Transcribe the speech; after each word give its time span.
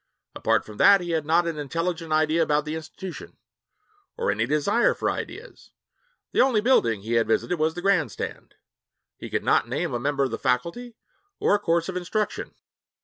Apart 0.33 0.65
from 0.65 0.77
that 0.77 0.99
he 0.99 1.11
had 1.11 1.27
not 1.27 1.45
an 1.45 1.59
intelligent 1.59 2.11
idea 2.11 2.41
about 2.41 2.65
the 2.65 2.73
institution, 2.75 3.37
or 4.17 4.31
any 4.31 4.47
desire 4.47 4.95
for 4.95 5.11
ideas. 5.11 5.69
The 6.31 6.41
only 6.41 6.59
building 6.59 7.03
he 7.03 7.13
had 7.13 7.27
visited 7.27 7.59
was 7.59 7.75
the 7.75 7.83
grandstand. 7.83 8.55
He 9.15 9.29
could 9.29 9.43
not 9.43 9.67
name 9.69 9.93
a 9.93 9.99
member 9.99 10.23
of 10.23 10.31
the 10.31 10.39
faculty 10.39 10.95
or 11.39 11.53
a 11.53 11.59
course 11.59 11.87
of 11.87 11.95
instruction. 11.95 12.55